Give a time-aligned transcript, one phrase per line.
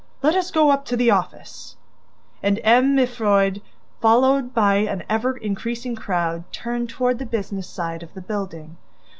[0.23, 1.75] Let us go up to the office!"
[2.41, 2.95] And M.
[2.95, 3.61] Mifroid,
[4.01, 8.77] followed by an ever increasing crowd, turned toward the business side of the building.